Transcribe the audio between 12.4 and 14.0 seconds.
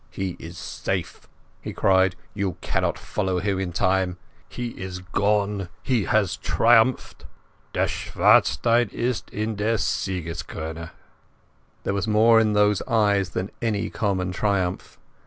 those eyes than any